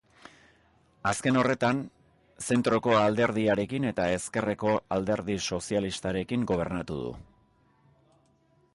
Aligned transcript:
Azken 1.09 1.35
horretan, 1.41 1.81
Zentroko 2.47 2.95
Alderdiarekin 3.01 3.87
eta 3.91 4.09
Ezkerreko 4.17 4.75
Alderdi 4.97 5.39
Sozialistarekin 5.53 6.51
gobernatu 6.55 7.01
du. 7.05 7.17